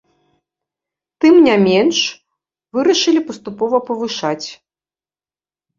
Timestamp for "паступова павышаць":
3.29-4.47